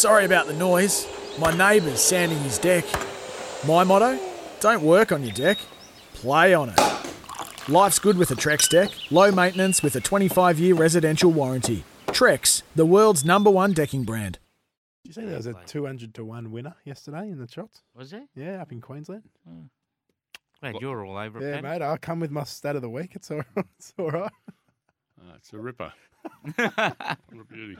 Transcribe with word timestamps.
Sorry 0.00 0.24
about 0.24 0.46
the 0.46 0.54
noise. 0.54 1.06
My 1.38 1.54
neighbour's 1.54 2.00
sanding 2.00 2.38
his 2.38 2.56
deck. 2.56 2.86
My 3.68 3.84
motto? 3.84 4.18
Don't 4.58 4.82
work 4.82 5.12
on 5.12 5.22
your 5.22 5.34
deck, 5.34 5.58
play 6.14 6.54
on 6.54 6.70
it. 6.70 6.80
Life's 7.68 7.98
good 7.98 8.16
with 8.16 8.30
a 8.30 8.34
Trex 8.34 8.66
deck. 8.66 8.88
Low 9.10 9.30
maintenance 9.30 9.82
with 9.82 9.94
a 9.96 10.00
25 10.00 10.58
year 10.58 10.74
residential 10.74 11.30
warranty. 11.30 11.84
Trex, 12.06 12.62
the 12.74 12.86
world's 12.86 13.26
number 13.26 13.50
one 13.50 13.74
decking 13.74 14.04
brand. 14.04 14.38
Did 15.04 15.08
you 15.16 15.22
say 15.22 15.26
there 15.28 15.36
was 15.36 15.44
a 15.44 15.54
200 15.66 16.14
to 16.14 16.24
1 16.24 16.50
winner 16.50 16.76
yesterday 16.86 17.28
in 17.28 17.38
the 17.38 17.46
shots? 17.46 17.82
Was 17.94 18.10
there? 18.10 18.24
Yeah, 18.34 18.62
up 18.62 18.72
in 18.72 18.80
Queensland. 18.80 19.24
Hmm. 19.46 19.64
Glad 20.62 20.80
you're 20.80 21.04
all 21.04 21.18
over 21.18 21.40
it, 21.40 21.46
Yeah, 21.46 21.60
Pat. 21.60 21.62
mate, 21.62 21.82
I'll 21.82 21.98
come 21.98 22.20
with 22.20 22.30
my 22.30 22.44
stat 22.44 22.74
of 22.74 22.80
the 22.80 22.88
week. 22.88 23.16
It's 23.16 23.30
all, 23.30 23.42
it's 23.78 23.92
all 23.98 24.10
right. 24.10 24.32
Oh, 25.20 25.34
it's 25.36 25.52
a 25.52 25.58
ripper. 25.58 25.92
what 26.56 26.72
a 26.78 27.44
beauty. 27.50 27.76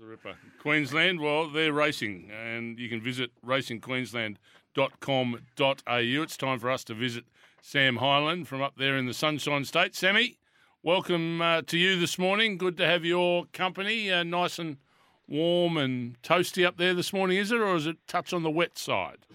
A 0.00 0.04
ripper. 0.04 0.36
Queensland, 0.60 1.20
well, 1.20 1.48
they're 1.48 1.72
racing, 1.72 2.30
and 2.30 2.78
you 2.78 2.88
can 2.88 3.00
visit 3.00 3.32
racingqueensland.com.au. 3.44 6.22
It's 6.22 6.36
time 6.36 6.60
for 6.60 6.70
us 6.70 6.84
to 6.84 6.94
visit 6.94 7.24
Sam 7.60 7.96
Hyland 7.96 8.46
from 8.46 8.62
up 8.62 8.74
there 8.76 8.96
in 8.96 9.06
the 9.06 9.14
Sunshine 9.14 9.64
State. 9.64 9.96
Sammy, 9.96 10.38
welcome 10.84 11.42
uh, 11.42 11.62
to 11.62 11.76
you 11.76 11.98
this 11.98 12.16
morning. 12.16 12.58
Good 12.58 12.76
to 12.76 12.86
have 12.86 13.04
your 13.04 13.46
company. 13.46 14.12
Uh, 14.12 14.22
nice 14.22 14.60
and 14.60 14.76
warm 15.26 15.76
and 15.76 16.22
toasty 16.22 16.64
up 16.64 16.76
there 16.76 16.94
this 16.94 17.12
morning, 17.12 17.38
is 17.38 17.50
it, 17.50 17.58
or 17.58 17.74
is 17.74 17.88
it 17.88 17.96
touch 18.06 18.32
on 18.32 18.44
the 18.44 18.50
wet 18.50 18.78
side? 18.78 19.26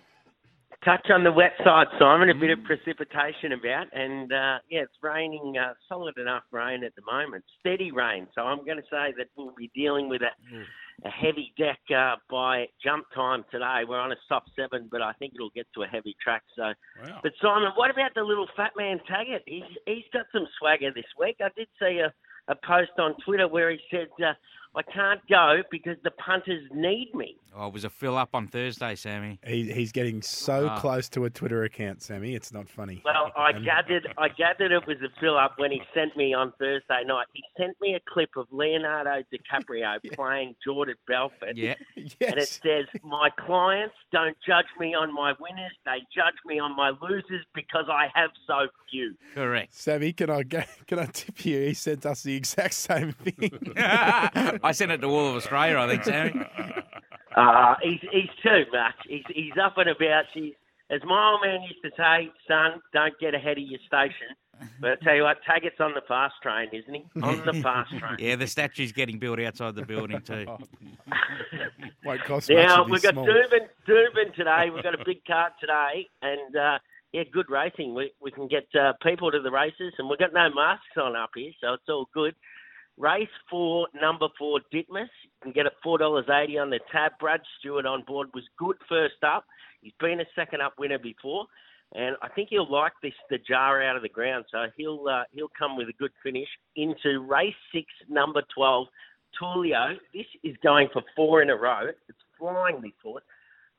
Touch 0.86 1.08
on 1.14 1.24
the 1.24 1.32
wet 1.32 1.54
side, 1.64 1.88
Simon. 1.98 2.30
A 2.30 2.36
bit 2.36 2.50
of 2.50 2.62
precipitation 2.66 3.54
about, 3.54 3.88
and 3.94 4.32
uh, 4.34 4.58
yeah, 4.70 4.82
it's 4.82 4.92
raining 5.02 5.56
uh, 5.58 5.74
solid 5.88 6.18
enough 6.18 6.44
rain 6.52 6.84
at 6.84 6.94
the 6.96 7.02
moment, 7.10 7.46
steady 7.62 7.92
rain. 7.92 8.28
So 8.36 8.42
I'm 8.42 8.66
going 8.66 8.76
to 8.78 8.84
say 8.92 9.14
that 9.18 9.28
we'll 9.38 9.54
be 9.58 9.72
dealing 9.74 10.10
with 10.10 10.22
a, 10.22 11.08
a 11.08 11.10
heavy 11.10 11.54
deck 11.58 11.80
uh, 11.96 12.16
by 12.30 12.66
jump 12.84 13.06
time 13.16 13.46
today. 13.50 13.84
We're 13.88 14.00
on 14.00 14.12
a 14.12 14.18
soft 14.28 14.50
seven, 14.58 14.90
but 14.92 15.02
I 15.02 15.14
think 15.14 15.32
it'll 15.36 15.52
get 15.56 15.68
to 15.76 15.84
a 15.84 15.88
heavy 15.88 16.18
track. 16.22 16.44
So, 16.54 16.74
Wow. 17.02 17.20
but 17.24 17.32
Simon, 17.42 17.72
what 17.76 17.90
about 17.90 18.12
the 18.14 18.24
little 18.24 18.48
fat 18.58 18.72
man 18.76 19.00
Taggart? 19.08 19.44
He's 19.46 19.64
he's 19.86 20.04
got 20.12 20.26
some 20.34 20.46
swagger 20.60 20.92
this 20.94 21.06
week. 21.18 21.38
I 21.40 21.48
did 21.56 21.70
see 21.80 22.00
a, 22.00 22.12
a 22.52 22.56
post 22.68 22.92
on 23.00 23.16
Twitter 23.24 23.48
where 23.48 23.72
he 23.72 23.80
said. 23.90 24.08
Uh, 24.22 24.34
I 24.76 24.82
can't 24.82 25.22
go 25.30 25.62
because 25.70 25.98
the 26.04 26.12
punters 26.12 26.64
need 26.74 27.14
me. 27.14 27.38
Oh, 27.56 27.68
it 27.68 27.74
was 27.74 27.84
a 27.84 27.90
fill 27.92 28.18
up 28.18 28.30
on 28.34 28.48
Thursday, 28.48 28.96
Sammy. 28.96 29.40
He, 29.46 29.72
he's 29.72 29.92
getting 29.92 30.24
so 30.24 30.70
Ah. 30.70 30.80
close 30.80 31.08
to 31.10 31.26
a 31.26 31.30
Twitter 31.30 31.64
account, 31.64 32.02
Sammy. 32.02 32.34
It's 32.34 32.52
not 32.52 32.68
funny. 32.68 33.04
Well, 33.06 33.32
I 33.38 33.52
gathered 33.52 34.12
I 34.18 34.30
gathered 34.30 34.72
it 34.72 34.88
was 34.88 34.98
a 35.04 35.10
fill 35.20 35.38
up 35.38 35.60
when 35.60 35.70
he 35.72 35.84
sent 35.94 36.18
me 36.18 36.34
on 36.34 36.52
Thursday 36.60 37.04
night. 37.06 37.28
He 37.34 37.44
sent 37.56 37.80
me 37.80 37.94
a 37.94 38.00
clip 38.12 38.32
of 38.36 38.48
Leonardo 38.52 39.22
DiCaprio 39.32 39.98
playing 40.16 40.56
Jordan 40.66 40.96
Belfort. 41.08 41.56
Yeah. 41.56 41.76
And 41.96 42.38
it 42.40 42.48
says, 42.50 42.86
My 43.04 43.30
clients 43.46 43.94
don't 44.12 44.36
judge 44.46 44.66
me 44.80 44.96
on 44.96 45.14
my 45.14 45.34
winners, 45.40 45.74
they 45.86 46.00
judge 46.16 46.34
me 46.48 46.58
on 46.60 46.76
my 46.76 46.92
losers 47.04 47.46
because 47.54 47.86
I 47.88 48.08
have 48.16 48.32
so 48.48 48.68
few. 48.90 49.14
Correct. 49.36 49.76
Sammy, 49.76 50.12
can 50.14 50.32
I 50.32 50.42
can 50.88 50.98
I 50.98 51.06
tip 51.06 51.46
you? 51.46 51.60
He 51.68 51.74
sent 51.76 52.04
us 52.08 52.24
the 52.24 52.36
exact 52.36 52.74
same 52.74 53.12
thing. 53.12 53.52
I 54.64 54.72
sent 54.72 54.92
it 54.92 55.02
to 55.02 55.08
all 55.08 55.30
of 55.30 55.36
Australia, 55.36 55.78
I 55.78 55.88
think, 55.88 56.04
Sammy. 56.04 56.46
Uh, 57.36 57.74
he's, 57.82 58.00
he's 58.12 58.30
too 58.44 58.64
much. 58.72 58.94
He's, 59.10 59.24
he's 59.34 59.54
up 59.60 59.76
and 59.78 59.90
about. 59.90 60.26
He's, 60.36 60.54
as 60.92 61.02
my 61.04 61.32
old 61.32 61.42
man 61.44 61.64
used 61.64 61.82
to 61.84 61.90
say, 61.98 62.32
son, 62.48 62.80
don't 62.94 63.18
get 63.20 63.34
ahead 63.34 63.58
of 63.58 63.64
your 63.64 63.80
station. 63.88 64.36
But 64.80 64.92
I 64.92 64.96
tell 65.04 65.16
you 65.16 65.24
what, 65.24 65.38
Taggart's 65.44 65.80
on 65.80 65.94
the 65.94 66.02
fast 66.08 66.36
train, 66.42 66.70
isn't 66.72 66.94
he? 66.94 67.06
On 67.22 67.44
the 67.46 67.54
fast 67.64 67.90
train. 67.98 68.18
Yeah, 68.20 68.36
the 68.36 68.48
statue's 68.48 68.92
getting 68.92 69.18
built 69.18 69.40
outside 69.40 69.76
the 69.76 69.86
building 69.86 70.22
too. 70.22 70.46
Won't 72.06 72.24
cost 72.24 72.50
much. 72.50 72.58
Now 72.58 72.86
we've 72.88 73.02
got 73.02 73.14
small. 73.14 73.26
Doomben, 73.26 73.68
Doomben 73.88 74.36
today. 74.36 74.70
We've 74.70 74.84
got 74.84 75.00
a 75.00 75.04
big 75.04 75.26
cart 75.26 75.54
today, 75.60 76.08
and 76.22 76.56
uh, 76.56 76.80
yeah, 77.14 77.24
good 77.32 77.50
racing. 77.50 77.96
We 77.96 78.12
we 78.22 78.32
can 78.32 78.48
get 78.48 78.68
uh, 78.80 78.94
people 79.02 79.32
to 79.32 79.42
the 79.42 79.52
races, 79.52 79.94
and 79.98 80.10
we've 80.10 80.20
got 80.20 80.34
no 80.34 80.50
masks 80.54 80.98
on 80.98 81.16
up 81.16 81.32
here, 81.36 81.52
so 81.62 81.74
it's 81.74 81.90
all 81.90 82.08
good. 82.14 82.36
Race 82.98 83.28
four, 83.50 83.88
number 84.00 84.28
four, 84.38 84.60
Ditmas. 84.74 85.10
You 85.24 85.32
can 85.42 85.52
get 85.52 85.66
it 85.66 85.74
four 85.82 85.98
dollars 85.98 86.26
eighty 86.30 86.58
on 86.60 86.70
the 86.70 86.80
tab. 86.92 87.14
Brad 87.20 87.42
Stewart 87.60 87.86
on 87.86 88.04
board 88.04 88.30
was 88.34 88.44
good 88.58 88.78
first 88.88 89.24
up. 89.26 89.46
He's 89.82 89.94
been 90.00 90.22
a 90.22 90.26
second 90.36 90.62
up 90.62 90.76
winner 90.78 91.00
before, 91.00 91.48
and 91.96 92.16
I 92.22 92.30
think 92.30 92.50
he'll 92.50 92.72
like 92.72 92.94
this 93.02 93.14
the 93.32 93.40
jar 93.40 93.82
out 93.82 93.96
of 93.96 94.04
the 94.04 94.10
ground. 94.10 94.46
So 94.52 94.68
he'll 94.78 95.06
uh, 95.10 95.24
he'll 95.32 95.52
come 95.58 95.76
with 95.76 95.90
a 95.90 95.94
good 95.94 96.12
finish 96.22 96.48
into 96.76 97.20
race 97.22 97.56
six, 97.74 97.88
number 98.08 98.44
twelve. 98.54 98.88
Tulio, 99.42 99.96
this 100.14 100.28
is 100.44 100.56
going 100.62 100.90
for 100.94 101.02
four 101.16 101.42
in 101.42 101.50
a 101.50 101.56
row. 101.56 101.88
It's 102.08 102.18
flying 102.38 102.80
this 102.82 102.92
horse. 103.02 103.24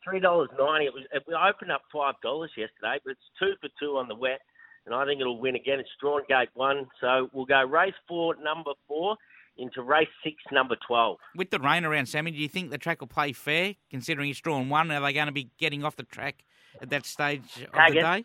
Three 0.02 0.18
dollars 0.18 0.50
ninety. 0.58 0.86
It 0.86 0.92
was 0.92 1.04
it 1.12 1.22
opened 1.28 1.70
up 1.70 1.82
five 1.92 2.14
dollars 2.20 2.50
yesterday, 2.56 2.98
but 3.04 3.12
it's 3.12 3.30
two 3.38 3.52
for 3.60 3.68
two 3.78 3.96
on 3.96 4.08
the 4.08 4.16
wet, 4.16 4.40
and 4.86 4.94
I 4.94 5.04
think 5.04 5.20
it'll 5.20 5.40
win 5.40 5.54
again. 5.54 5.80
It's 5.80 5.88
drawn 6.00 6.22
gate 6.28 6.50
one, 6.54 6.86
so 7.00 7.28
we'll 7.32 7.46
go 7.46 7.62
race 7.64 7.94
four, 8.08 8.36
number 8.42 8.72
four, 8.86 9.16
into 9.56 9.82
race 9.82 10.08
six, 10.22 10.36
number 10.50 10.76
twelve. 10.86 11.18
With 11.36 11.50
the 11.50 11.58
rain 11.58 11.84
around, 11.84 12.06
Sammy, 12.06 12.30
do 12.30 12.38
you 12.38 12.48
think 12.48 12.70
the 12.70 12.78
track 12.78 13.00
will 13.00 13.08
play 13.08 13.32
fair, 13.32 13.74
considering 13.90 14.30
it's 14.30 14.40
drawn 14.40 14.68
one? 14.68 14.90
Are 14.90 15.00
they 15.00 15.12
going 15.12 15.26
to 15.26 15.32
be 15.32 15.50
getting 15.58 15.84
off 15.84 15.96
the 15.96 16.02
track 16.02 16.44
at 16.80 16.90
that 16.90 17.06
stage 17.06 17.66
of 17.72 17.92
the 17.92 17.94
day? 17.94 18.24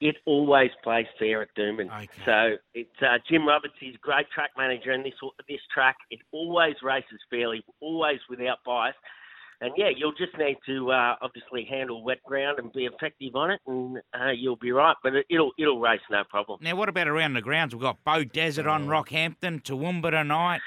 It 0.00 0.16
always 0.24 0.70
plays 0.82 1.04
fair 1.18 1.42
at 1.42 1.48
Doomben. 1.54 1.94
Okay. 1.94 2.08
So 2.24 2.56
it's 2.72 3.02
uh, 3.02 3.18
Jim 3.28 3.46
Roberts. 3.46 3.74
He's 3.78 3.96
a 3.96 3.98
great 3.98 4.30
track 4.34 4.50
manager, 4.56 4.92
and 4.92 5.04
this 5.04 5.12
this 5.46 5.60
track 5.74 5.96
it 6.10 6.20
always 6.32 6.76
races 6.82 7.20
fairly, 7.28 7.62
always 7.80 8.18
without 8.30 8.64
bias. 8.64 8.94
And 9.62 9.72
yeah, 9.76 9.90
you'll 9.94 10.12
just 10.12 10.36
need 10.38 10.56
to 10.66 10.90
uh, 10.90 11.16
obviously 11.20 11.66
handle 11.68 12.02
wet 12.02 12.22
ground 12.24 12.58
and 12.58 12.72
be 12.72 12.86
effective 12.86 13.36
on 13.36 13.50
it, 13.50 13.60
and 13.66 13.98
uh, 14.18 14.30
you'll 14.30 14.56
be 14.56 14.72
right. 14.72 14.96
But 15.02 15.14
it, 15.14 15.26
it'll 15.28 15.52
it'll 15.58 15.78
race 15.78 16.00
no 16.10 16.24
problem. 16.24 16.60
Now, 16.62 16.76
what 16.76 16.88
about 16.88 17.08
around 17.08 17.34
the 17.34 17.42
grounds? 17.42 17.74
We've 17.74 17.82
got 17.82 18.02
Beaudesert 18.04 18.70
on 18.70 18.86
Rockhampton, 18.86 19.62
Toowoomba 19.62 20.12
tonight. 20.12 20.60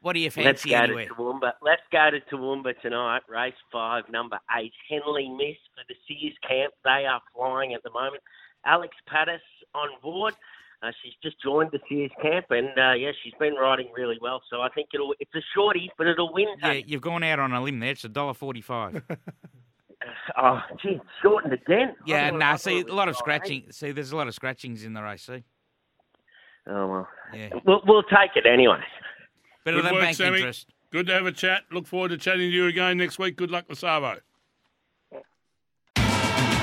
What 0.00 0.14
do 0.14 0.20
you 0.20 0.30
fancy 0.30 0.48
Let's 0.48 0.64
go 0.64 0.76
anyway? 0.76 1.06
to 1.06 1.14
Toowoomba. 1.14 1.52
Let's 1.62 1.82
go 1.92 2.10
to 2.10 2.20
Toowoomba 2.34 2.80
tonight. 2.80 3.22
Race 3.28 3.54
five, 3.72 4.04
number 4.10 4.38
eight, 4.58 4.72
Henley 4.90 5.28
Miss 5.28 5.56
for 5.74 5.84
the 5.88 5.94
Sears 6.08 6.34
camp. 6.46 6.74
They 6.84 7.06
are 7.06 7.20
flying 7.34 7.74
at 7.74 7.82
the 7.84 7.90
moment. 7.90 8.22
Alex 8.64 8.96
Pattis 9.08 9.38
on 9.74 9.88
board. 10.02 10.34
Uh, 10.82 10.90
she's 11.02 11.14
just 11.22 11.36
joined 11.42 11.70
the 11.72 11.78
Sears 11.88 12.10
camp, 12.20 12.46
and 12.50 12.68
uh, 12.78 12.92
yeah, 12.92 13.10
she's 13.24 13.32
been 13.40 13.54
riding 13.54 13.88
really 13.96 14.18
well. 14.20 14.42
So 14.50 14.60
I 14.60 14.68
think 14.68 14.88
it'll. 14.94 15.14
It's 15.20 15.34
a 15.34 15.40
shorty, 15.54 15.90
but 15.96 16.06
it'll 16.06 16.32
win. 16.32 16.46
Yeah, 16.62 16.72
Tate. 16.74 16.88
you've 16.88 17.00
gone 17.00 17.22
out 17.22 17.38
on 17.38 17.52
a 17.52 17.62
limb 17.62 17.80
there. 17.80 17.90
It's 17.92 18.04
a 18.04 18.08
dollar 18.08 18.34
forty-five. 18.34 19.02
Oh, 20.36 20.60
gee, 20.82 21.00
shortened 21.22 21.54
again. 21.54 21.88
I 21.90 22.02
Yeah, 22.04 22.30
thought- 22.30 22.38
nah. 22.38 22.52
I 22.52 22.56
See, 22.56 22.80
a 22.82 22.84
lot 22.94 23.08
of 23.08 23.12
was 23.14 23.18
scratching. 23.18 23.64
See, 23.72 23.90
there's 23.92 24.12
a 24.12 24.16
lot 24.16 24.28
of 24.28 24.34
scratchings 24.34 24.84
in 24.84 24.92
the 24.92 25.02
race. 25.02 25.22
See, 25.22 25.42
Oh 26.68 26.86
well, 26.86 27.08
yeah, 27.32 27.48
we'll, 27.64 27.80
we'll 27.86 28.02
take 28.04 28.36
it 28.36 28.44
anyway. 28.46 28.78
better 29.64 29.78
Good 29.78 29.86
than 29.86 29.94
work, 29.94 30.02
bank 30.02 30.16
Sammy. 30.16 30.36
interest. 30.38 30.68
Good 30.92 31.06
to 31.06 31.12
have 31.14 31.26
a 31.26 31.32
chat. 31.32 31.62
Look 31.72 31.86
forward 31.86 32.08
to 32.10 32.18
chatting 32.18 32.40
to 32.50 32.54
you 32.54 32.66
again 32.66 32.98
next 32.98 33.18
week. 33.18 33.36
Good 33.36 33.50
luck, 33.50 33.66
Lasavo. 33.68 34.18